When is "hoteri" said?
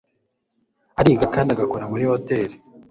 2.11-2.55